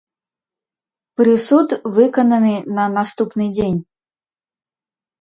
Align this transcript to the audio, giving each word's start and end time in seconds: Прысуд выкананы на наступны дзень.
Прысуд 1.21 1.69
выкананы 1.99 2.55
на 2.81 2.85
наступны 2.97 3.45
дзень. 3.59 3.81